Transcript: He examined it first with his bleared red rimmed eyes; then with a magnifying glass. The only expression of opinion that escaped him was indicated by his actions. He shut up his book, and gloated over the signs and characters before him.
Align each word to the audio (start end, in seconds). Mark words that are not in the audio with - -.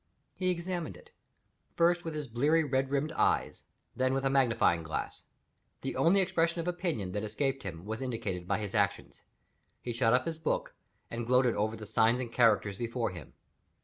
He 0.33 0.49
examined 0.49 0.97
it 0.97 1.11
first 1.75 2.03
with 2.03 2.15
his 2.15 2.27
bleared 2.27 2.71
red 2.71 2.89
rimmed 2.89 3.11
eyes; 3.11 3.65
then 3.95 4.15
with 4.15 4.25
a 4.25 4.31
magnifying 4.31 4.81
glass. 4.81 5.25
The 5.81 5.95
only 5.95 6.21
expression 6.21 6.59
of 6.59 6.67
opinion 6.67 7.11
that 7.11 7.21
escaped 7.23 7.61
him 7.61 7.85
was 7.85 8.01
indicated 8.01 8.47
by 8.47 8.57
his 8.57 8.73
actions. 8.73 9.21
He 9.79 9.93
shut 9.93 10.11
up 10.13 10.25
his 10.25 10.39
book, 10.39 10.73
and 11.11 11.27
gloated 11.27 11.53
over 11.55 11.75
the 11.75 11.85
signs 11.85 12.19
and 12.19 12.33
characters 12.33 12.77
before 12.79 13.11
him. 13.11 13.33